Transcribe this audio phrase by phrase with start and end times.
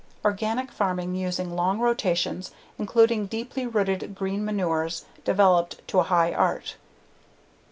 [0.25, 6.75] Organic farming using long rotations, including deeply rooted green manures developed to a high art.